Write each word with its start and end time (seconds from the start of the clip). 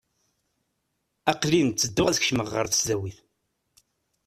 Aqel-in 1.31 1.69
ttedduɣ 1.71 2.07
ad 2.07 2.19
kecmeɣ 2.21 2.47
ɣer 2.51 2.65
tesdawit. 2.67 3.17